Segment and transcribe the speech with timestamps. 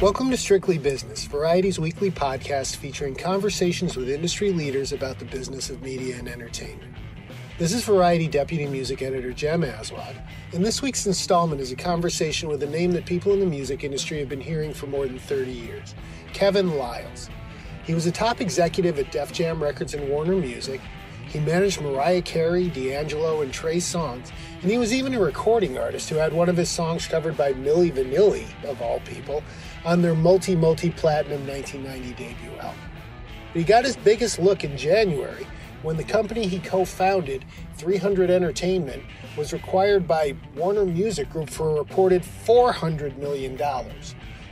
[0.00, 5.68] Welcome to Strictly Business, Variety's weekly podcast featuring conversations with industry leaders about the business
[5.68, 6.94] of media and entertainment.
[7.58, 10.16] This is Variety Deputy Music Editor Jem Aswad,
[10.54, 13.84] and this week's installment is a conversation with a name that people in the music
[13.84, 15.94] industry have been hearing for more than 30 years
[16.32, 17.28] Kevin Liles.
[17.84, 20.80] He was a top executive at Def Jam Records and Warner Music.
[21.28, 26.08] He managed Mariah Carey, D'Angelo, and Trey Songz, and he was even a recording artist
[26.08, 29.44] who had one of his songs covered by Milli Vanilli, of all people,
[29.84, 32.80] on their multi multi platinum 1990 debut album.
[33.52, 35.46] But he got his biggest look in January
[35.82, 37.44] when the company he co founded,
[37.76, 39.02] 300 Entertainment,
[39.36, 43.56] was required by Warner Music Group for a reported $400 million.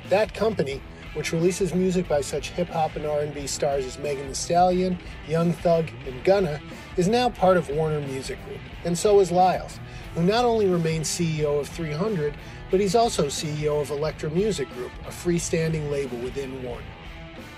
[0.09, 0.80] That company,
[1.15, 5.53] which releases music by such hip hop and R&B stars as Megan Thee Stallion, Young
[5.53, 6.61] Thug, and Gunna,
[6.97, 9.79] is now part of Warner Music Group, and so is Liles,
[10.15, 12.35] who not only remains CEO of 300,
[12.71, 16.85] but he's also CEO of Elektra Music Group, a freestanding label within Warner.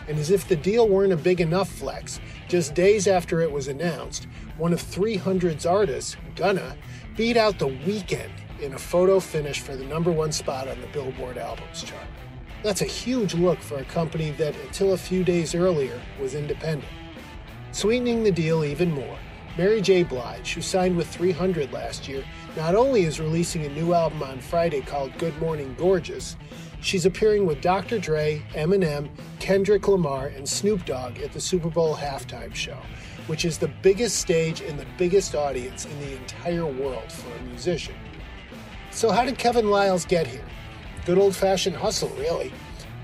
[0.09, 3.69] And as if the deal weren't a big enough flex, just days after it was
[3.69, 4.27] announced,
[4.59, 6.77] one of 300's artists, Gunna,
[7.17, 8.31] beat out The Weeknd
[8.61, 12.10] in a photo finish for the number one spot on the Billboard Albums chart.
[12.63, 16.93] That's a huge look for a company that, until a few days earlier, was independent.
[17.73, 19.17] Sweetening the deal even more,
[19.57, 20.03] Mary J.
[20.03, 22.23] Blige, who signed with 300 last year,
[22.57, 26.37] not only is releasing a new album on Friday called Good Morning Gorgeous,
[26.83, 27.99] she's appearing with Dr.
[27.99, 29.09] Dre, Eminem,
[29.39, 32.79] Kendrick Lamar, and Snoop Dogg at the Super Bowl halftime show,
[33.27, 37.43] which is the biggest stage and the biggest audience in the entire world for a
[37.45, 37.95] musician.
[38.91, 40.45] So, how did Kevin Liles get here?
[41.11, 42.53] Good old fashioned hustle, really.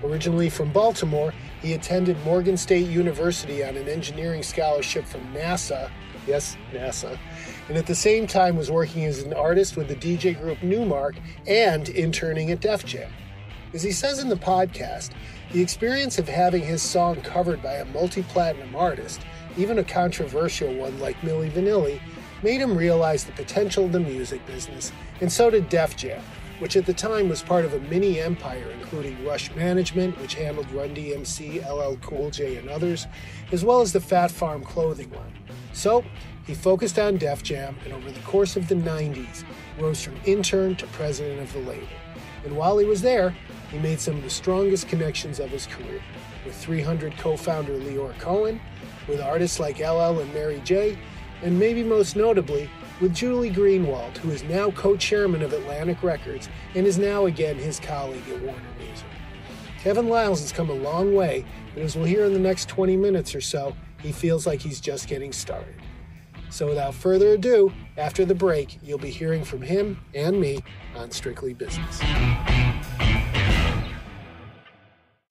[0.04, 5.90] Originally from Baltimore, he attended Morgan State University on an engineering scholarship from NASA
[6.24, 7.18] yes, NASA,
[7.68, 11.16] and at the same time was working as an artist with the DJ group Numarx
[11.48, 13.10] and interning at Def Jam.
[13.74, 15.10] As he says in the podcast,
[15.50, 19.20] the experience of having his song covered by a multi platinum artist,
[19.56, 22.00] even a controversial one like Milli Vanilli,
[22.44, 26.22] made him realize the potential of the music business, and so did Def Jam,
[26.58, 30.70] which at the time was part of a mini empire including Rush Management, which handled
[30.70, 33.06] Run DMC, LL Cool J, and others,
[33.50, 35.32] as well as the Phat Farm clothing line.
[35.72, 36.04] So
[36.46, 39.44] he focused on Def Jam and over the course of the 90s
[39.78, 41.88] rose from intern to president of the label.
[42.44, 43.34] And while he was there,
[43.72, 46.00] he made some of the strongest connections of his career
[46.44, 48.60] with 300 co founder Lyor Cohen,
[49.08, 50.96] with artists like LL and Mary J.,
[51.42, 52.70] and maybe most notably
[53.00, 57.56] with Julie Greenwald, who is now co chairman of Atlantic Records and is now again
[57.56, 59.06] his colleague at Warner Music.
[59.80, 62.96] Kevin Liles has come a long way, but as we'll hear in the next 20
[62.96, 65.74] minutes or so, he feels like he's just getting started.
[66.50, 70.62] So without further ado, after the break, you'll be hearing from him and me
[70.96, 72.00] on Strictly Business.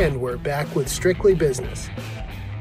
[0.00, 1.90] And we're back with Strictly Business.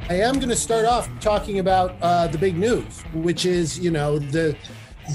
[0.09, 3.91] I am going to start off talking about uh, the big news, which is, you
[3.91, 4.57] know, the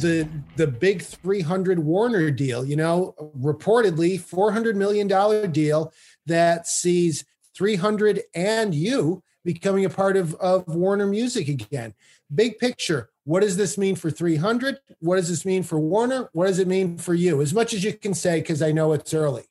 [0.01, 0.27] the
[0.57, 2.65] the big 300 Warner deal.
[2.65, 5.93] You know, reportedly 400 million dollar deal
[6.25, 7.27] that sees
[7.59, 11.93] 300 and you becoming a part of of Warner Music again.
[12.35, 13.11] Big picture.
[13.25, 14.79] What does this mean for 300?
[15.01, 16.31] What does this mean for Warner?
[16.33, 17.43] What does it mean for you?
[17.43, 19.45] As much as you can say, because I know it's early.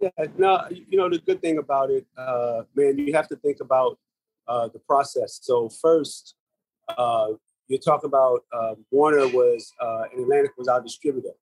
[0.00, 0.08] Yeah,
[0.38, 3.98] no, you know, the good thing about it, uh, man, you have to think about
[4.48, 5.38] uh, the process.
[5.42, 6.36] So first,
[6.88, 7.28] uh,
[7.68, 11.34] you talk about uh, Warner was, uh, and Atlantic was our distributor.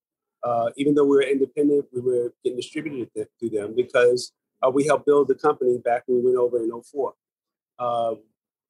[0.43, 3.09] Uh, even though we were independent, we were getting distributed
[3.39, 6.71] through them because uh, we helped build the company back when we went over in
[6.83, 7.15] 04.
[7.79, 8.15] Uh,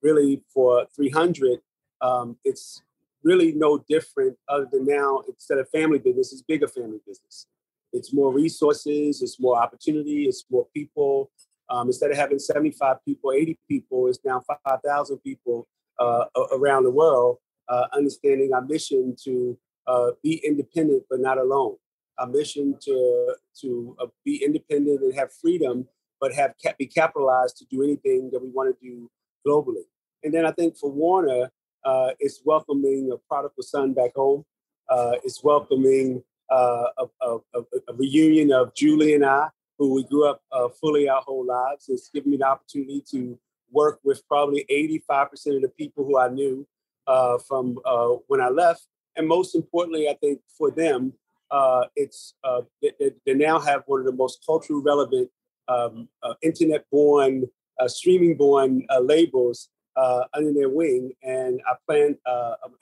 [0.02, 1.60] really, for 300,
[2.02, 2.82] um, it's
[3.22, 7.46] really no different other than now, instead of family business, it's bigger family business
[7.92, 11.30] it's more resources, it's more opportunity, it's more people.
[11.70, 15.66] Um, instead of having 75 people, 80 people, it's now 5,000 people
[15.98, 17.38] uh, around the world,
[17.68, 21.76] uh, understanding our mission to uh, be independent but not alone.
[22.18, 25.86] Our mission to to uh, be independent and have freedom,
[26.20, 29.10] but have be capitalized to do anything that we want to do
[29.46, 29.84] globally.
[30.22, 31.50] And then I think for Warner,
[31.84, 34.44] uh, it's welcoming a prodigal son back home.
[34.88, 36.84] Uh, it's welcoming uh,
[37.22, 39.48] a, a, reunion of Julie and I,
[39.78, 41.86] who we grew up uh, fully our whole lives.
[41.88, 43.38] It's given me the opportunity to
[43.70, 44.64] work with probably
[45.10, 46.66] 85% of the people who I knew
[47.06, 48.86] uh, from uh, when I left.
[49.16, 51.12] And most importantly, I think for them,
[51.50, 52.34] uh, it's
[52.82, 52.92] they,
[53.24, 55.30] they, now have one of the most culturally relevant
[55.68, 56.08] um,
[56.42, 57.46] internet-born,
[57.86, 61.12] streaming-born labels under their wing.
[61.22, 62.16] And I plan,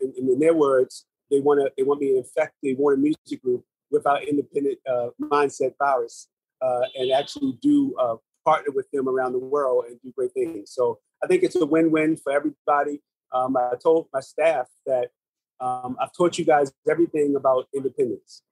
[0.01, 3.43] in, in, their words, they want to they want me to infect the Warner Music
[3.43, 4.79] Group with our independent
[5.21, 6.29] mindset virus
[6.61, 7.95] and actually do
[8.47, 10.71] partner with them around the world and do great things.
[10.71, 13.03] So I think it's a win-win for everybody.
[13.33, 15.09] Um, I told my staff that
[15.61, 18.43] um, I've taught you guys everything about independence.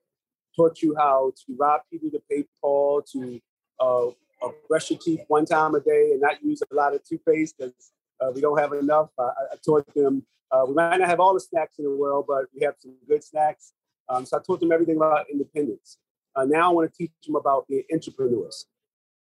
[0.57, 3.41] Taught you how to rob people to pay Paul, to
[3.81, 7.05] uh, uh, brush your teeth one time a day and not use a lot of
[7.05, 9.11] toothpaste because uh, we don't have enough.
[9.19, 10.25] I, I taught them
[10.55, 12.95] uh, we might not have all the snacks in the world, but we have some
[13.09, 13.73] good snacks.
[14.09, 15.99] Um, so I taught them everything about independence.
[16.37, 18.67] Uh, now I want to teach them about being entrepreneurs.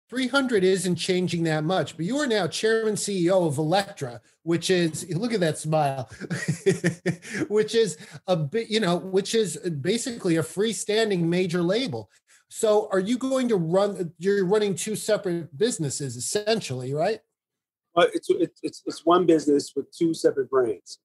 [0.09, 5.09] 300 isn't changing that much, but you are now chairman CEO of Elektra, which is
[5.15, 6.09] look at that smile,
[7.47, 7.97] which is
[8.27, 12.09] a bit, you know, which is basically a freestanding major label.
[12.49, 14.13] So, are you going to run?
[14.19, 17.21] You're running two separate businesses, essentially, right?
[17.95, 18.29] Well, it's
[18.61, 20.99] it's it's one business with two separate brands.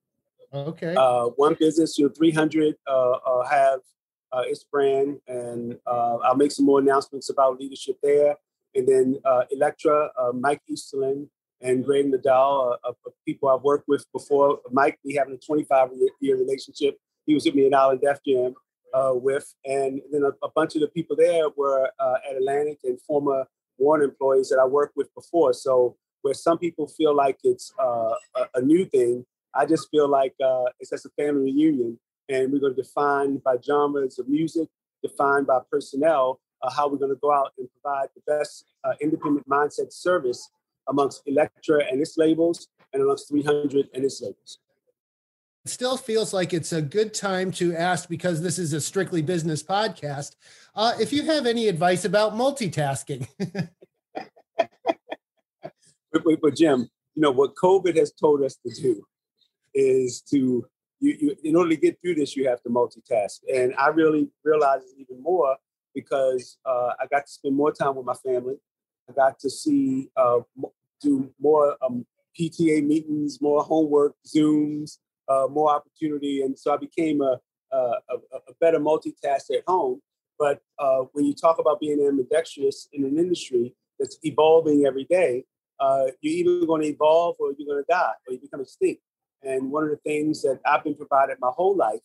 [0.53, 0.95] Okay.
[0.95, 3.81] Uh, one business, you know, 300 uh, uh, have
[4.33, 8.37] uh, its brand, and uh, I'll make some more announcements about leadership there
[8.75, 9.19] and then
[9.51, 11.29] Elektra, uh, Mike Easterlin,
[11.61, 12.93] and Greg Nadel, uh,
[13.27, 14.61] people I've worked with before.
[14.71, 15.91] Mike, we have a 25
[16.21, 16.99] year relationship.
[17.27, 18.55] He was with me at Island Def Jam
[19.21, 23.47] with, and then a, a, bunch of the people there were at Atlantic and former
[23.79, 25.53] Warner employees that I worked with before.
[25.53, 29.25] So where some people feel like it's uh, a, a, new thing,
[29.59, 33.39] I just feel like uh, it's just a family reunion, and we're going to define
[33.39, 34.69] by genres of music,
[35.03, 38.93] defined by personnel, uh, how we're going to go out and provide the best uh,
[39.01, 40.49] independent mindset service
[40.89, 44.59] amongst Elektra and its labels and amongst 300 and its labels.
[45.65, 49.23] It still feels like it's a good time to ask because this is a strictly
[49.23, 50.37] business podcast.
[50.77, 53.27] Uh, if you have any advice about multitasking.
[54.15, 54.71] but,
[56.13, 59.05] but, but, Jim, you know what COVID has told us to do
[59.79, 60.67] is to
[61.01, 63.39] you, you in order to get through this, you have to multitask.
[63.53, 65.57] And I really realize even more
[65.95, 68.57] because uh, I got to spend more time with my family.
[69.09, 70.41] I got to see uh,
[71.01, 72.05] do more um,
[72.39, 74.99] PTA meetings, more homework, Zooms,
[75.29, 77.39] uh, more opportunity, and so I became a,
[77.73, 80.01] a, a better multitasker at home.
[80.39, 85.45] But uh, when you talk about being ambidextrous in an industry that's evolving every day,
[85.81, 89.03] uh, you're either going to evolve or you're going to die or you become extinct.
[89.43, 92.01] And one of the things that I've been provided my whole life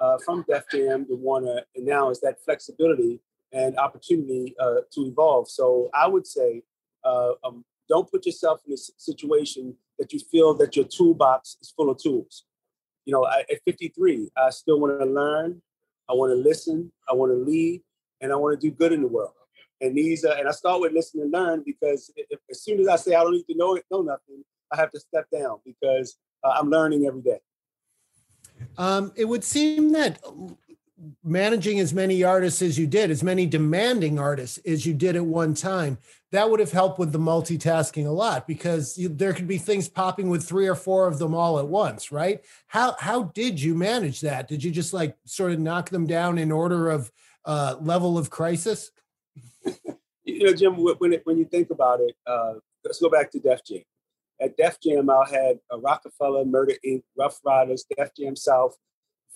[0.00, 3.20] uh, from Def Jam to Warner, and now is that flexibility
[3.52, 5.48] and opportunity uh, to evolve.
[5.48, 6.62] So I would say,
[7.04, 11.70] uh, um, don't put yourself in a situation that you feel that your toolbox is
[11.70, 12.44] full of tools.
[13.04, 15.60] You know, I, at 53, I still want to learn,
[16.08, 17.82] I want to listen, I want to lead,
[18.20, 19.32] and I want to do good in the world.
[19.80, 22.88] And these, uh, and I start with listen and learn because if, as soon as
[22.88, 25.58] I say I don't need to know it, know nothing, I have to step down
[25.66, 27.40] because uh, I'm learning every day.
[28.78, 30.20] Um, it would seem that
[31.24, 35.24] managing as many artists as you did, as many demanding artists as you did at
[35.24, 35.98] one time,
[36.30, 39.88] that would have helped with the multitasking a lot because you, there could be things
[39.88, 42.40] popping with three or four of them all at once, right?
[42.66, 44.48] How how did you manage that?
[44.48, 47.10] Did you just like sort of knock them down in order of
[47.44, 48.90] uh, level of crisis?
[50.24, 53.38] you know, Jim, when it, when you think about it, uh, let's go back to
[53.38, 53.82] Def Jam.
[54.42, 58.76] At Def Jam, I had a Roc-A-Fella, Murder Inc., Ruff Ryders, Def Jam South,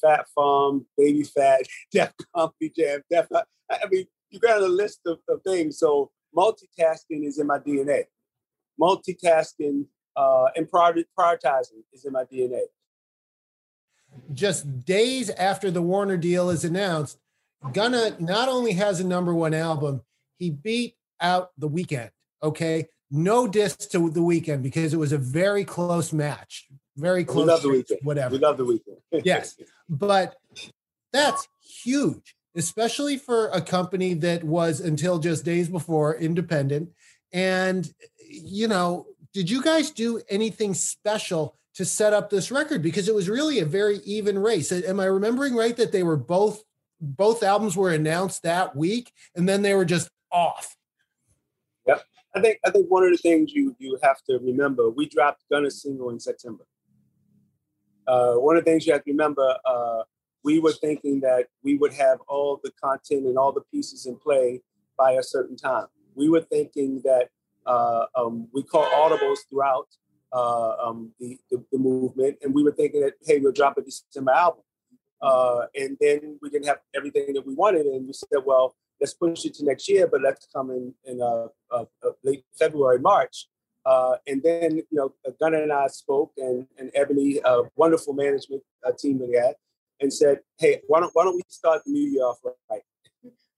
[0.03, 3.29] Phat Farm, Baby Phat, Def Comedy Jam, Def.
[3.71, 5.79] I mean, you got a list of, of things.
[5.79, 8.05] So multitasking is in my DNA.
[8.81, 9.87] Multitasking
[10.17, 12.63] uh, and prioritizing is in my DNA.
[14.33, 17.19] Just days after the Warner deal is announced,
[17.73, 20.03] Gunna not only has a number one album,
[20.39, 22.11] he beat out the Weeknd.
[22.43, 22.87] Okay.
[23.11, 26.67] No diss to the Weeknd because it was a very close match.
[26.97, 27.47] Very close.
[27.47, 28.03] We love the Weeknd.
[28.03, 28.33] Whatever.
[28.35, 29.23] We love the Weeknd.
[29.25, 29.57] yes.
[29.89, 30.37] But
[31.13, 36.91] that's huge, especially for a company that was until just days before independent.
[37.33, 37.89] And,
[38.29, 43.15] you know, did you guys do anything special to set up this record because it
[43.15, 44.73] was really a very even race.
[44.73, 46.63] Am I remembering right that they were both
[46.99, 50.76] both albums were announced that week and then they were just off?
[52.37, 55.45] I think I think one of the things you you have to remember, we dropped
[55.51, 56.65] Gunna single in September.
[58.07, 60.03] Uh, one of the things you have to remember, uh,
[60.45, 64.17] we were thinking that we would have all the content and all the pieces in
[64.17, 64.61] play
[64.99, 65.87] by a certain time.
[66.15, 67.31] We were thinking that
[67.65, 69.89] uh, um, we call audibles throughout
[70.33, 73.83] uh, um, the, the, the, movement, and we were thinking that hey, we'll drop a
[73.83, 74.63] December album,
[75.23, 79.15] uh, and then we didn't have everything that we wanted, and we said, well, let's
[79.15, 82.99] push it to next year, but let's come in in uh, uh, uh, late February,
[82.99, 83.49] March.
[84.27, 88.63] and then, you know, Gunna and I spoke, and, and Ebony, a wonderful management
[88.99, 89.55] team that he had,
[90.01, 92.39] and said, "Hey, why don't why don't we start the new year off
[92.71, 92.83] right?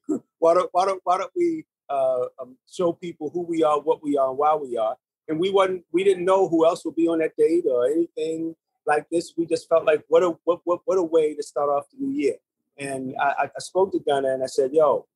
[0.39, 4.03] why don't why don't why don't we uh, um, show people who we are, what
[4.03, 4.97] we are, and why we are.
[5.29, 8.55] And we wasn't, we didn't know who else would be on that date or anything
[8.87, 9.35] like this.
[9.37, 12.05] We just felt like what a what what, what a way to start off the
[12.05, 12.35] new year.
[12.79, 15.07] And I, I spoke to Gunna and I said, "Yo,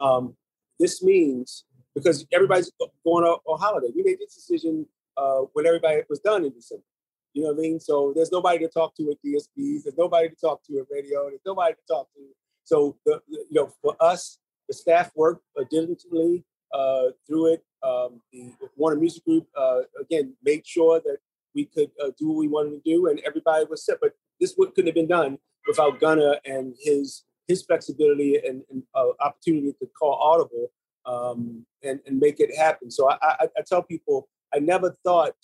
[0.00, 0.36] um,
[0.78, 2.70] this means because everybody's
[3.04, 3.88] going on, on holiday.
[3.94, 4.86] We made this decision
[5.16, 6.84] uh, when everybody was done in December.
[7.32, 7.80] You know what I mean?
[7.80, 9.84] So there's nobody to talk to at DSPs.
[9.84, 11.28] There's nobody to talk to at radio.
[11.28, 12.20] There's nobody to talk to.
[12.64, 14.38] So the, you know, for us,
[14.68, 17.64] the staff worked diligently uh, through it.
[17.82, 21.18] Um, the Warner Music Group uh, again made sure that
[21.54, 23.98] we could uh, do what we wanted to do, and everybody was set.
[24.00, 28.82] But this would couldn't have been done without Gunna and his his flexibility and, and
[28.94, 30.70] uh, opportunity to call audible
[31.06, 32.90] um, and and make it happen.
[32.90, 35.36] So I, I, I tell people I never thought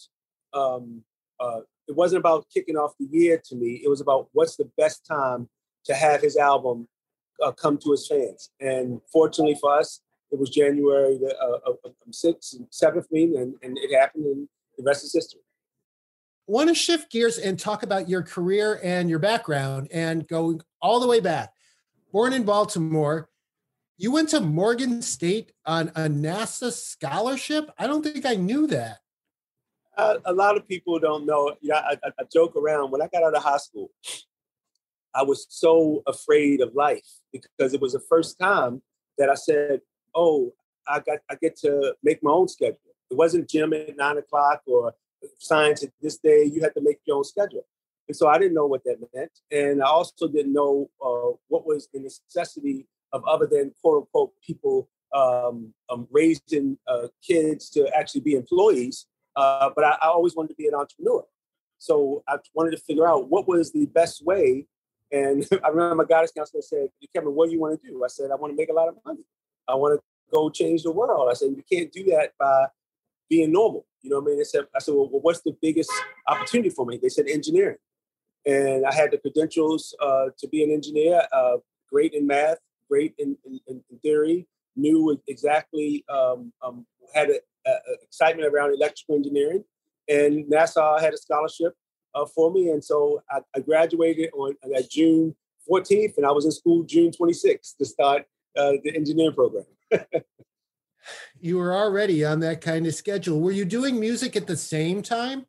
[0.52, 1.02] um,
[1.40, 3.80] uh, it wasn't about kicking off the year to me.
[3.85, 5.49] It was about what's the best time
[5.85, 6.88] to have his album
[7.42, 8.50] uh, come to his fans.
[8.61, 13.94] And fortunately for us, it was January the uh, sixth, seventh, mean, and, and it
[13.94, 15.40] happened, and the rest is history.
[16.49, 20.62] I want to shift gears and talk about your career and your background, and going
[20.80, 21.52] all the way back.
[22.12, 23.31] Born in Baltimore,
[23.97, 27.71] you went to Morgan State on a NASA scholarship.
[27.78, 28.99] I don't think I knew that.
[29.97, 31.54] Uh, a lot of people don't know.
[31.62, 33.90] Know, I, I, I joke around when I got out of high school.
[35.14, 38.83] I was so afraid of life because it was the first time
[39.16, 39.81] that I said,
[40.14, 40.52] "Oh,
[40.87, 42.78] I got I get to make my own schedule."
[43.11, 44.95] It wasn't gym at nine o'clock or
[45.38, 46.45] science at this day.
[46.45, 47.66] You had to make your own schedule,
[48.12, 51.66] and so I didn't know what that meant, and I also didn't know uh, what
[51.66, 57.88] was the necessity of other than quote unquote people um, um, raising uh, kids to
[57.97, 59.07] actually be employees.
[59.37, 61.25] Uh, but I, I always wanted to be an entrepreneur.
[61.78, 64.66] So I wanted to figure out what was the best way
[65.12, 68.02] and I remember my guidance counselor said, Kevin, what do you want to do?
[68.04, 69.25] I said, I want to make a lot of money.
[69.69, 70.02] I want to
[70.33, 71.28] go change the world.
[71.31, 72.66] I said, you can't do that by
[73.28, 73.87] being normal.
[74.00, 74.38] You know what I mean?
[74.38, 75.92] They said, I said, well, what's the biggest
[76.26, 76.99] opportunity for me?
[77.00, 77.76] They said engineering.
[78.44, 81.58] And I had the credentials uh, to be an engineer, uh,
[81.90, 82.58] great in math,
[82.88, 84.46] great in, in, in theory,
[84.76, 87.38] knew exactly, um, um, had an
[88.02, 89.64] excitement around electrical engineering.
[90.08, 91.75] And NASA had a scholarship
[92.14, 92.70] uh, for me.
[92.70, 95.34] And so I, I graduated on that June
[95.70, 99.64] 14th, and I was in school June 26th to start uh, the engineering program.
[101.40, 103.40] you were already on that kind of schedule.
[103.40, 105.46] Were you doing music at the same time?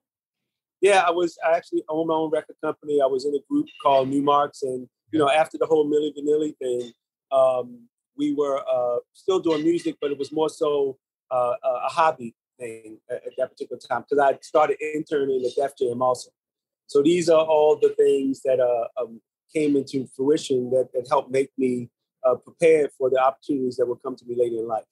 [0.84, 1.38] Yeah, I was.
[1.48, 3.00] I actually own my own record company.
[3.02, 6.58] I was in a group called Numarx, and you know, after the whole Milli Vanilli
[6.58, 6.92] thing,
[7.32, 7.88] um,
[8.18, 10.98] we were uh, still doing music, but it was more so
[11.32, 15.72] uh, a hobby thing at, at that particular time because I started interning at Def
[15.78, 16.32] Jam also.
[16.88, 19.22] So these are all the things that uh, um,
[19.56, 21.90] came into fruition that, that helped make me
[22.28, 24.84] uh, prepared for the opportunities that will come to me later in life.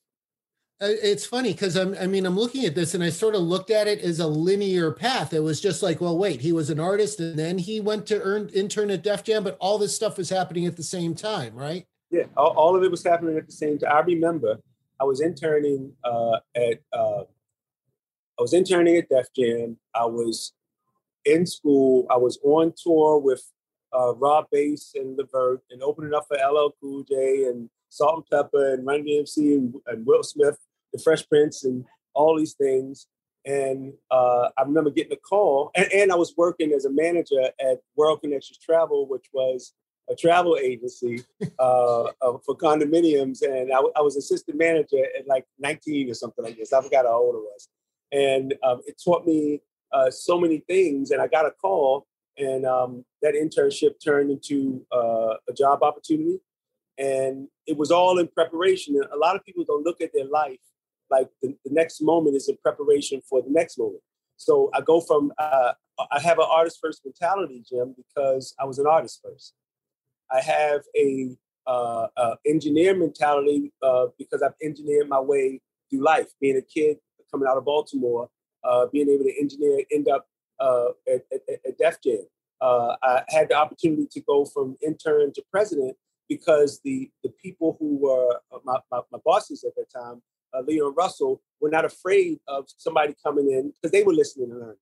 [0.81, 3.41] Uh, it's funny because I'm, I mean, I'm looking at this and I sort of
[3.41, 5.31] looked at it as a linear path.
[5.31, 8.19] It was just like, well, wait, he was an artist and then he went to
[8.19, 11.53] earn intern at Def Jam, but all this stuff was happening at the same time,
[11.53, 11.85] right?
[12.09, 13.91] Yeah, all, all of it was happening at the same time.
[13.93, 14.57] I remember
[15.00, 17.25] I was interning uh, at, uh,
[18.39, 19.77] I was interning at Def Jam.
[19.93, 20.53] I was
[21.25, 22.07] in school.
[22.09, 23.43] I was on tour with
[23.93, 28.88] uh, Rob Base and Levert and opening up for LL Cool J and Salt-N-Pepa and
[28.88, 30.57] Run DMC and, and Will Smith,
[30.93, 33.07] the Fresh Prince, and all these things.
[33.45, 37.41] And uh, I remember getting a call, and, and, I was working as a manager
[37.60, 39.74] at World Connections Travel, which was
[40.12, 41.24] a travel agency
[41.60, 43.41] uh, uh, for condominiums.
[43.41, 46.71] And I, I, was assistant manager at like 19 or something like this.
[46.71, 47.67] I forgot how old I was.
[48.12, 51.10] And um, it taught me uh, so many things.
[51.10, 52.05] And I got a call,
[52.38, 56.39] and um, that internship turned into uh, a job opportunity.
[56.98, 58.95] And it was all in preparation.
[58.95, 60.60] And a lot of people don't look at their life
[61.12, 64.01] like the, the next moment is in preparation for the next moment.
[64.38, 65.74] So I go from uh,
[66.12, 69.53] I have an artist first mentality, Jim, because I was an artist first.
[70.32, 71.36] I have a
[71.68, 72.08] uh,
[72.46, 76.27] engineer mentality uh, because I've engineered my way through life.
[76.39, 76.98] Being a kid
[77.30, 78.30] coming out of Baltimore,
[78.63, 80.27] uh, being able to engineer, end up
[80.60, 82.25] uh, at, at, at Def Jam.
[82.60, 85.98] Uh, I had the opportunity to go from intern to president
[86.30, 90.22] because the the people who were my, my, my bosses at that time,
[90.55, 94.77] Lyor Russell, were not afraid of somebody coming in because they were listening and learning.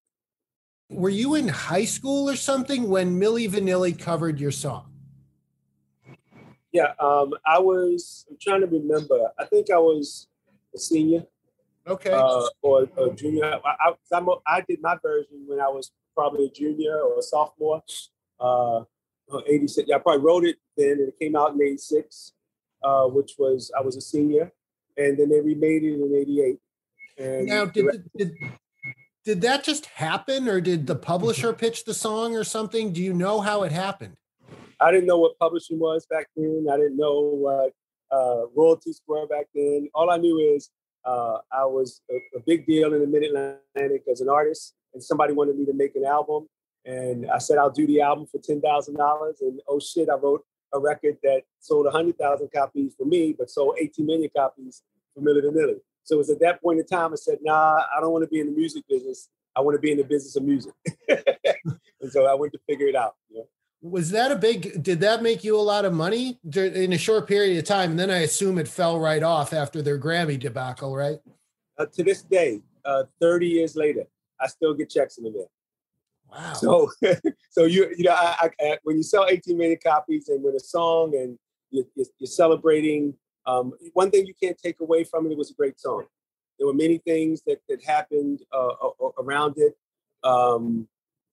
[0.89, 4.91] Were you in high school or something when Milli Vanilli covered your song?
[6.71, 8.25] Yeah, um, I was.
[8.29, 9.31] I'm trying to remember.
[9.39, 10.27] I think I was
[10.73, 11.25] a senior.
[11.87, 12.11] Okay.
[12.11, 13.45] Uh, or a junior.
[13.45, 17.81] I, I, I, did my version when I was probably a junior or a sophomore.
[18.39, 18.83] Uh,
[19.47, 19.87] 86.
[19.87, 22.33] Yeah, I probably wrote it then, and it came out in 86,
[22.83, 24.51] uh, which was I was a senior,
[24.99, 27.47] and then they remade it in 88.
[27.47, 28.31] Now, did, did
[29.25, 32.93] did that just happen, or did the publisher pitch the song or something?
[32.93, 34.15] Do you know how it happened?
[34.79, 36.67] I didn't know what publishing was back then.
[36.71, 37.73] I didn't know what
[38.11, 39.89] uh, royalties were back then.
[39.93, 40.69] All I knew is
[41.05, 45.03] uh, I was a, a, big deal in the Mid Atlantic as an artist, and
[45.03, 46.47] somebody wanted me to make an album.
[46.85, 49.41] And I said I'll do the album for ten thousand dollars.
[49.41, 53.49] And oh shit, I wrote a record that sold hundred thousand copies for me, but
[53.49, 54.83] sold eighteen million copies
[55.13, 55.79] for Milli Vanilli.
[56.03, 58.29] So it was at that point in time I said, Nah, I don't want to
[58.29, 59.29] be in the music business.
[59.55, 60.73] I want to be in the business of music.
[61.09, 63.15] and so I went to figure it out.
[63.29, 63.47] You know?
[63.81, 67.27] was that a big did that make you a lot of money in a short
[67.27, 70.95] period of time and then i assume it fell right off after their grammy debacle
[70.95, 71.19] right
[71.77, 74.03] uh, to this day uh, 30 years later
[74.41, 75.49] i still get checks in the mail
[76.31, 76.53] wow.
[76.53, 76.89] So
[77.51, 80.59] so you you know I, I, when you sell 18 million copies and with a
[80.59, 81.37] song and
[81.71, 83.13] you're, you're celebrating
[83.45, 86.05] um, one thing you can't take away from it, it was a great song.
[86.57, 88.73] There were many things that that happened uh,
[89.19, 89.77] around it.
[90.23, 90.87] Um,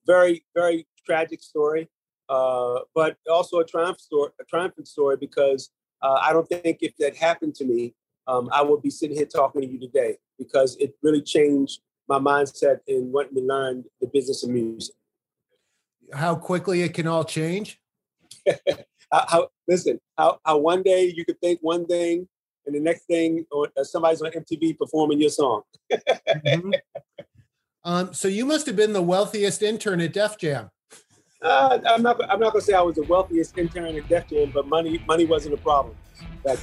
[0.05, 1.89] very very tragic story
[2.29, 5.69] uh, but also a triumph story, a triumphant story because
[6.01, 7.95] uh, I don't think if that happened to me,
[8.27, 12.19] um, I would be sitting here talking to you today because it really changed my
[12.19, 14.95] mindset and what to learn the business of music.
[16.13, 17.79] How quickly it can all change?
[19.11, 22.27] how, how, listen, how, how one day you could think one thing
[22.65, 25.63] and the next thing or uh, somebody's on MTV performing your song.
[25.91, 26.71] mm-hmm.
[27.83, 30.69] um, so you must have been the wealthiest intern at Def Jam.
[31.41, 32.19] Uh, I'm not.
[32.31, 35.25] I'm not gonna say I was the wealthiest intern at Def Jam, but money money
[35.25, 35.95] wasn't a problem.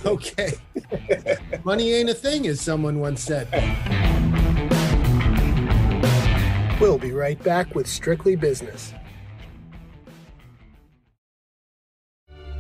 [0.05, 0.53] Okay.
[1.65, 3.49] money ain't a thing, as someone once said.
[6.81, 8.93] We'll be right back with Strictly Business.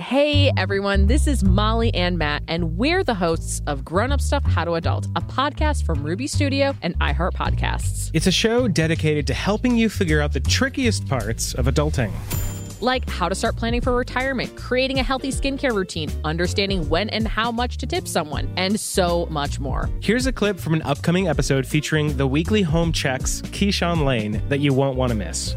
[0.00, 4.44] Hey everyone, this is Molly and Matt, and we're the hosts of Grown Up Stuff
[4.44, 8.12] How to Adult, a podcast from Ruby Studio and iHeart Podcasts.
[8.14, 12.12] It's a show dedicated to helping you figure out the trickiest parts of adulting.
[12.80, 17.26] Like how to start planning for retirement, creating a healthy skincare routine, understanding when and
[17.26, 19.90] how much to tip someone, and so much more.
[20.00, 24.60] Here's a clip from an upcoming episode featuring the weekly home checks, Keyshawn Lane, that
[24.60, 25.56] you won't want to miss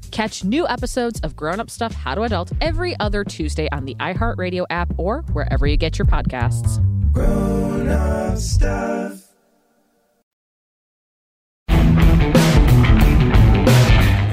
[0.11, 3.95] Catch new episodes of Grown Up Stuff How to Adult every other Tuesday on the
[3.95, 6.79] iHeartRadio app or wherever you get your podcasts.
[7.13, 9.29] Grown Up Stuff.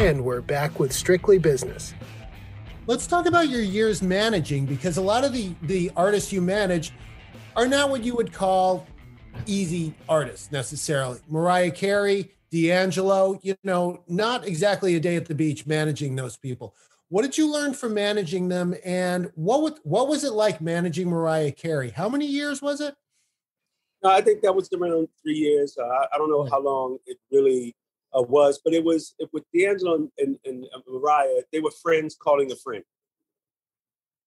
[0.01, 1.95] And we're back with Strictly Business.
[2.89, 6.93] Let's talk about your years managing because a lot of the, the artists you manage
[7.55, 8.85] are not what you would call
[9.47, 11.21] easy artists necessarily.
[11.29, 16.75] Mariah Carey, D'Angelo, you know, not exactly a day at the beach managing those people.
[17.11, 21.09] What did you learn from managing them, and what would, what was it like managing
[21.09, 21.91] Mariah Carey?
[21.91, 22.95] How many years was it?
[24.03, 25.77] No, I think that was around three years.
[25.77, 27.75] Uh, I, don't know how long it really
[28.17, 28.61] uh, was.
[28.65, 32.57] But it was it, with D'Angelo and, and, and Mariah, they were friends calling a
[32.57, 32.85] friend.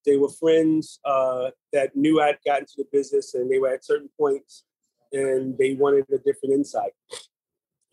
[0.06, 3.86] They were friends uh, that knew I'd gotten to the business, and they were at
[3.86, 4.64] certain points,
[5.12, 6.92] and they wanted a different insight.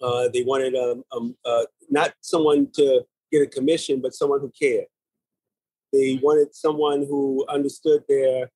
[0.00, 4.52] Uh, they wanted um, um, uh, not someone to get a commission, but someone who
[4.60, 4.86] cared.
[5.92, 8.50] They wanted someone who understood their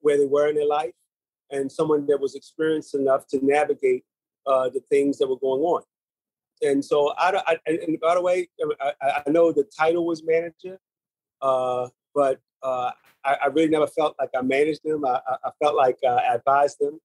[0.00, 0.94] where they were in their life,
[1.50, 4.04] and someone that was experienced enough to navigate
[4.46, 5.82] uh, the things that were going on.
[6.62, 8.48] And so, I, I and by the way,
[8.80, 10.78] I, I know the title was manager,
[11.40, 12.90] uh, but uh,
[13.24, 15.04] I, I, really never felt like I managed them.
[15.04, 16.98] I, I felt like I advised them.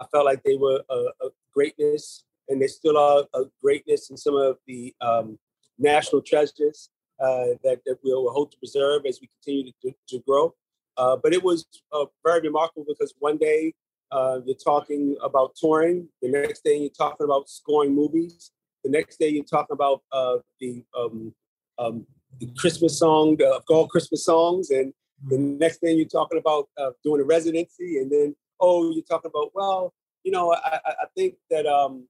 [0.00, 4.16] I felt like they were a, a greatness, and they still are a greatness in
[4.16, 5.38] some of the um,
[5.78, 10.54] national treasures uh, that, that we'll hope to preserve as we continue to, to grow.
[10.96, 13.74] Uh, but it was uh, very remarkable because one day
[14.12, 18.52] uh, you're talking about touring, the next day you're talking about scoring movies,
[18.84, 21.34] the next day you're talking about uh, the, um,
[21.78, 22.06] um,
[22.38, 24.92] the Christmas song, the all Christmas songs, and
[25.28, 29.30] the next thing you're talking about uh, doing a residency, and then oh, you're talking
[29.34, 29.92] about well,
[30.24, 32.06] you know, I, I think that um,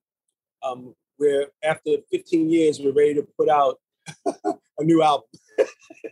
[0.63, 3.79] um, we're after 15 years, we're ready to put out
[4.27, 5.29] a new album.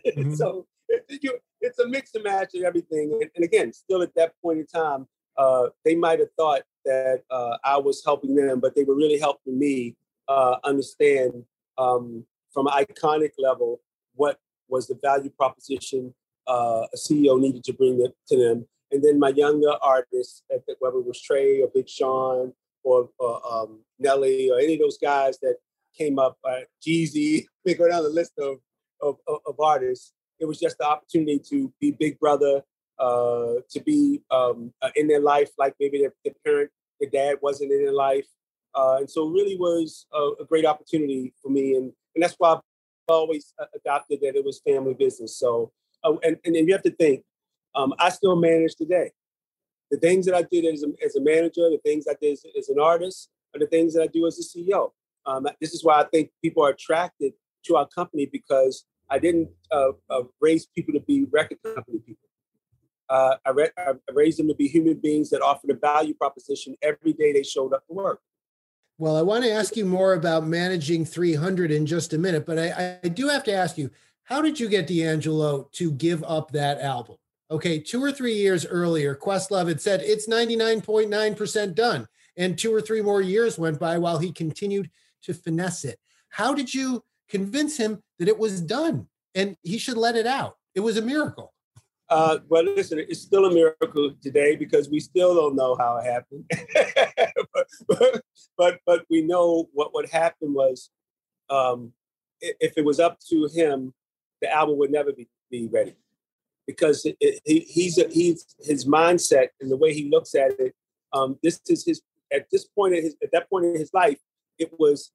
[0.07, 0.33] mm-hmm.
[0.33, 3.17] so it, you, it's a mix and match of everything.
[3.21, 7.23] And, and, again, still at that point in time, uh, they might have thought that
[7.29, 9.95] uh, I was helping them, but they were really helping me
[10.27, 11.43] uh, understand
[11.77, 13.81] um, from an iconic level
[14.15, 16.13] what was the value proposition
[16.47, 18.67] uh, a CEO needed to bring it to them.
[18.91, 20.43] And then my younger artists,
[20.79, 22.53] whether it was Trey or Big Sean
[22.85, 25.55] or, or um, Nelly or any of those guys that
[25.97, 28.57] came up, uh, Jeezy, we go down the list of,
[29.01, 30.13] of, of, artists.
[30.39, 32.61] It was just the opportunity to be big brother,
[32.99, 37.39] uh, to be um, uh, in their life like maybe their, their, parent, their dad
[37.41, 38.27] wasn't in their life.
[38.73, 41.75] Uh, and so really was a, a, great opportunity for me.
[41.75, 42.59] And, and that's why I've
[43.07, 45.37] always uh, adopted that it was family business.
[45.37, 45.71] So,
[46.03, 47.23] uh, and, and you have to think,
[47.73, 49.11] um, I still manage today.
[49.91, 52.43] The things that I did as a, as a manager, the things I did as,
[52.57, 54.91] as an artist, are the things that I do as a CEO.
[55.25, 57.33] Um, this is why I think people are attracted
[57.65, 62.29] to our company because I didn't uh, uh, raise people to be record company people.
[63.07, 66.75] Uh, I, re- I, raised them to be human beings that offered a value proposition
[66.81, 68.19] every day they showed up to work.
[68.97, 72.57] Well, I want to ask you more about managing 300 in just a minute, but
[72.57, 73.91] I, I do have to ask you
[74.23, 77.17] how did you get D'Angelo to give up that album?
[77.51, 82.07] Okay, two or three years earlier, Questlove had said it's 99.9% done.
[82.37, 84.89] And two or three more years went by while he continued
[85.23, 85.99] to finesse it.
[86.29, 90.57] How did you convince him that it was done and he should let it out?
[90.73, 91.53] It was a miracle.
[92.09, 96.05] Uh, well, listen, it's still a miracle today because we still don't know how it
[96.05, 96.45] happened.
[97.53, 98.21] but, but,
[98.57, 100.89] but, but, we know what, what happened was
[101.49, 101.93] um,
[102.41, 103.93] if it was up to him,
[104.41, 105.95] the album would never be, be ready
[106.67, 110.51] because it, it, he, he's, a, he's his mindset and the way he looks at
[110.59, 110.73] it.
[111.13, 112.01] Um, this is his
[112.33, 114.19] at this point in his at that point in his life,
[114.57, 115.11] it was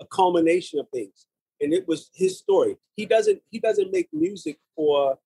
[0.00, 1.26] a culmination of things,
[1.60, 2.76] and it was his story.
[2.96, 5.18] He doesn't he doesn't make music for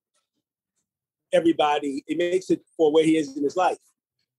[1.32, 2.04] everybody.
[2.06, 3.78] He makes it for where he is in his life,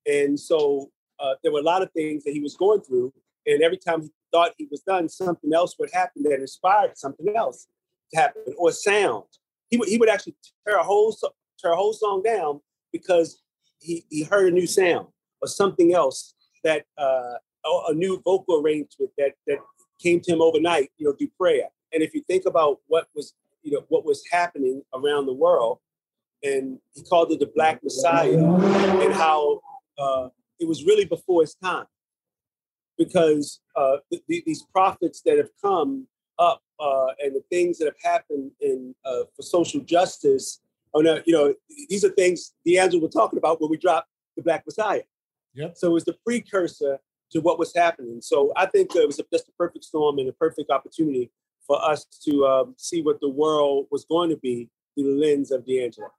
[0.05, 3.13] and so uh, there were a lot of things that he was going through,
[3.45, 7.35] and every time he thought he was done, something else would happen that inspired something
[7.35, 7.67] else
[8.13, 9.25] to happen, or sound.
[9.69, 10.35] He would he would actually
[10.67, 11.15] tear a whole
[11.59, 13.41] tear a whole song down because
[13.79, 15.07] he he heard a new sound
[15.41, 17.35] or something else that uh,
[17.87, 19.59] a new vocal arrangement that that
[20.01, 21.69] came to him overnight, you know, through prayer.
[21.93, 25.79] And if you think about what was, you know, what was happening around the world,
[26.43, 29.59] and he called it the Black Messiah, and how
[29.97, 30.29] uh,
[30.59, 31.85] it was really before his time,
[32.97, 37.85] because uh, th- th- these prophets that have come up uh, and the things that
[37.85, 40.61] have happened in uh, for social justice.
[40.93, 41.53] Oh no, you know,
[41.89, 45.03] these are things D'Angelo was talking about when we dropped the Black Messiah.
[45.53, 45.77] Yep.
[45.77, 46.99] So it was the precursor
[47.31, 48.21] to what was happening.
[48.21, 51.31] So I think it was just a perfect storm and a perfect opportunity
[51.67, 55.51] for us to um, see what the world was going to be through the lens
[55.51, 56.09] of D'Angelo.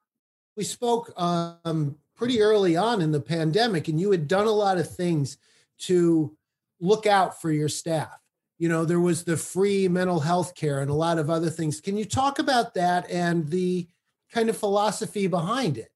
[0.56, 4.78] We spoke um, pretty early on in the pandemic, and you had done a lot
[4.78, 5.38] of things
[5.78, 6.36] to
[6.80, 8.18] look out for your staff.
[8.60, 11.80] You know, there was the free mental health care and a lot of other things.
[11.80, 13.88] Can you talk about that and the
[14.32, 15.90] kind of philosophy behind it?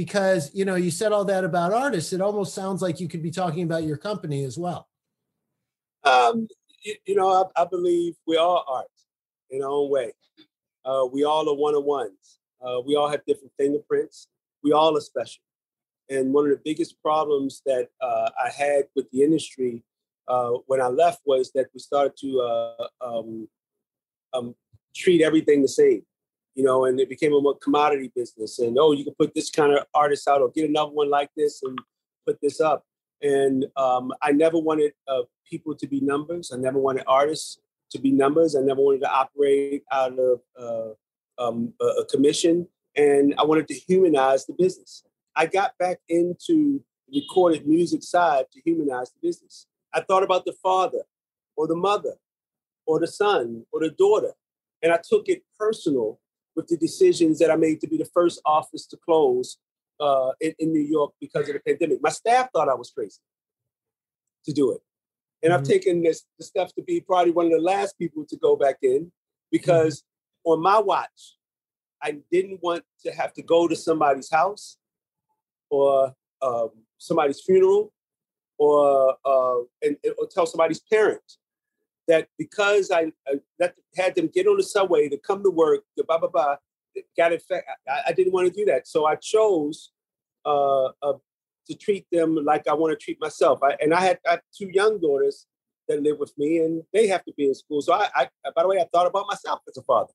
[0.00, 3.22] because you know you said all that about artists it almost sounds like you could
[3.22, 4.88] be talking about your company as well.
[6.04, 6.48] Um,
[6.82, 8.86] you, you, know I, I, believe we all art
[9.50, 10.12] in our own way.
[10.84, 12.38] Uh, we all are one-on-ones.
[12.64, 14.28] Uh, we all have different fingerprints.
[14.62, 15.42] We all are special.
[16.08, 19.84] And one of the biggest problems that uh, i had with the industry
[20.30, 23.48] uh, when I left was that we started to uh, um,
[24.32, 24.54] um,
[24.94, 26.02] treat everything the same,
[26.54, 28.60] you know, and it became a commodity business.
[28.60, 31.30] And oh, you can put this kind of artist out, or get another one like
[31.36, 31.76] this, and
[32.26, 32.84] put this up.
[33.22, 36.52] And um, I never wanted uh, people to be numbers.
[36.54, 37.58] I never wanted artists
[37.90, 38.54] to be numbers.
[38.54, 43.66] I never wanted to operate out of uh, um, a, a commission, and I wanted
[43.66, 45.02] to humanize the business.
[45.34, 49.66] I got back into the recorded music side to humanize the business.
[49.92, 51.02] I thought about the father
[51.56, 52.14] or the mother
[52.86, 54.32] or the son or the daughter.
[54.82, 56.18] And I took it personal
[56.56, 59.58] with the decisions that I made to be the first office to close
[60.00, 62.02] uh, in, in, New York because of the pandemic.
[62.02, 63.20] My staff thought I was crazy
[64.46, 64.80] to do it.
[65.42, 65.60] And mm-hmm.
[65.60, 68.56] I've taken this the steps to be probably one of the last people to go
[68.56, 69.12] back in
[69.52, 70.52] because mm-hmm.
[70.52, 71.36] on my watch,
[72.02, 74.78] I didn't want to have to go to somebody's house
[75.68, 77.92] or um, somebody's funeral
[78.60, 81.22] or uh, and, or tell somebody's parent
[82.06, 85.84] that because I, I let, had them get on the subway to come to work,
[85.96, 86.56] the blah blah blah,
[87.16, 87.74] got infected.
[87.88, 89.92] I, I, didn't want to do that, so I chose
[90.44, 91.14] uh, uh,
[91.68, 93.60] to treat them like I want to treat myself.
[93.62, 95.46] I, and I had, I two young daughters
[95.88, 97.80] that live with me, and they have to be in school.
[97.80, 100.12] So I, by the way, I thought about myself as a father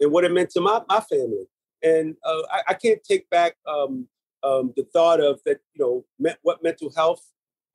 [0.00, 1.46] and what it meant to my my family.
[1.84, 4.08] And uh, I, I, can't take back um,
[4.42, 7.22] um, the thought of that, you know, me- what mental health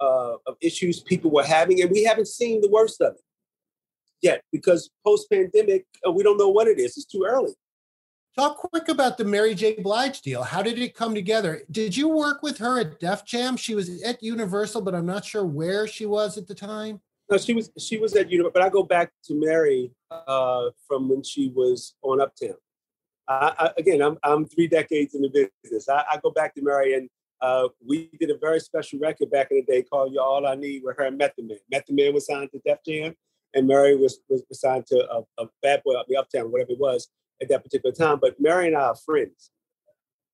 [0.02, 3.22] uh, of issues people were having, and we haven't seen the worst of it
[4.22, 6.98] yet because post pandemic, uh, we don't know what it is.
[6.98, 7.54] It's too early.
[8.38, 9.76] Talk quick about the Mary J.
[9.82, 10.44] Blige deal.
[10.44, 11.64] How did it come together?
[11.70, 13.58] Did you work with her at Def Jam?
[13.58, 17.02] She was at Universal, but I'm not sure where she was at the time.
[17.30, 21.10] No, she was she was at Universal, but I go back to Mary uh, from
[21.10, 22.56] when she was on Uptown.
[23.28, 25.90] I, I, again, I'm I'm three decades in the business.
[25.90, 27.10] I, I go back to Mary, and
[27.42, 30.56] uh, we did a very special record back in the day called "You All I
[30.56, 31.58] Need" with her and Method Man.
[31.72, 33.16] Method Man was signed to Def Jam,
[33.54, 37.08] and Mary was was signed to a, a Bad Boy, the Uptown, whatever it was
[37.42, 38.20] at that particular time.
[38.22, 39.52] But Mary and I are friends.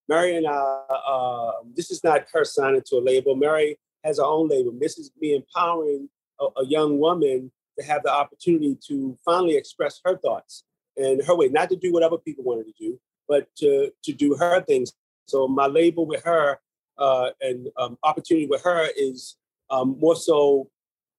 [0.10, 3.36] Mary and I, uh, this is not her signing to a label.
[3.36, 4.72] Mary has her own label.
[4.80, 10.00] This is me empowering a, a young woman to have the opportunity to finally express
[10.06, 10.64] her thoughts
[10.96, 14.14] and her way, not to do what other people wanted to do, but to to
[14.14, 14.94] do her things.
[15.28, 16.60] So my label with her
[16.98, 19.38] uh, and um, opportunity with her is
[19.70, 20.70] um, more so.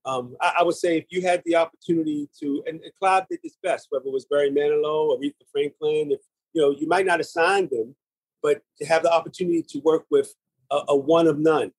[0.05, 3.41] Um, I, I, would say if you had the opportunity to, and, and Clive did
[3.43, 6.21] this best, whether it was Barry Manilow or Aretha Franklin, if
[6.55, 7.95] you know, you might not assign them,
[8.43, 10.33] but to have the opportunity to work with
[10.71, 11.73] a, a one of none.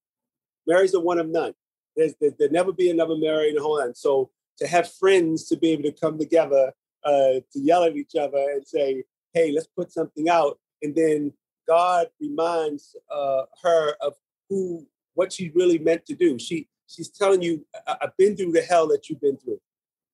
[0.68, 1.54] Mary's a one of none.
[1.96, 3.98] There's there, will never be another Mary in the whole land.
[3.98, 8.16] So to have friends to be able to come together uh, to yell at each
[8.16, 11.34] other and say, "Hey, let's put something out," and then
[11.70, 14.16] God reminds uh, her of
[14.50, 16.40] who, what she really meant to do.
[16.40, 19.62] She she's telling you, I- have been through the hell that you've been through.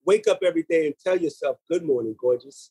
[0.04, 2.70] Wake up every day and tell yourself, "Good morning, gorgeous."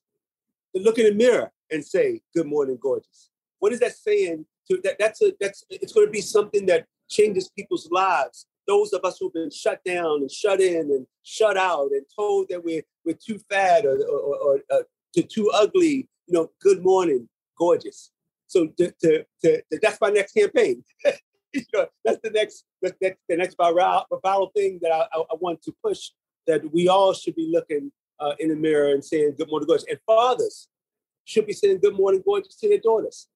[0.75, 4.45] Look in the mirror and say, "Good morning, gorgeous." What is that saying?
[4.69, 8.45] To that, that's a that's it's going to be something that changes people's lives.
[8.67, 12.49] Those of us who've been shut down and shut in and shut out and told
[12.49, 14.83] that we're we're too fat or or, or, or uh,
[15.15, 16.07] too, too ugly.
[16.27, 18.11] You know, good morning, gorgeous.
[18.47, 20.83] So to, to, to, that's my next campaign.
[21.03, 25.61] that's the next the next, the next viral, viral thing that I, I, I, want
[25.63, 26.11] to push.
[26.47, 29.85] That we all should be looking uh, in the mirror and saying "Good morning, gorgeous,"
[29.89, 30.67] and fathers
[31.23, 33.27] should be saying "Good morning, gorgeous" to their daughters.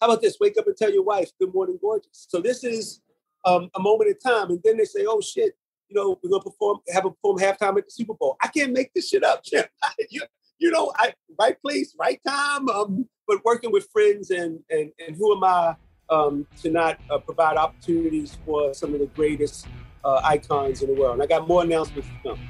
[0.00, 0.36] How about this?
[0.38, 3.00] Wake up and tell your wife "Good morning, gorgeous." So this is
[3.44, 5.54] um, a moment in time, and then they say, "Oh shit."
[5.88, 8.36] You know, we're gonna perform, have a perform halftime at the Super Bowl.
[8.42, 9.64] I can't make this shit up, Jim.
[10.10, 10.22] you,
[10.58, 12.68] you know, I right place, right time.
[12.68, 15.76] Um, but working with friends and and and who am I
[16.08, 19.66] um, to not uh, provide opportunities for some of the greatest
[20.04, 21.14] uh, icons in the world?
[21.14, 22.40] And I got more announcements to come.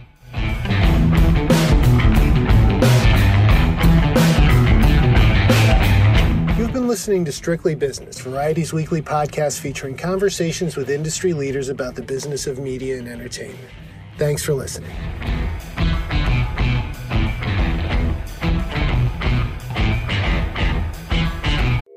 [6.59, 11.95] You've been listening to Strictly Business, Variety's weekly podcast featuring conversations with industry leaders about
[11.95, 13.69] the business of media and entertainment.
[14.19, 14.91] Thanks for listening.